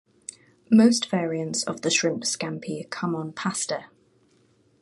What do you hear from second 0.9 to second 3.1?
variants of the "shrimp scampi"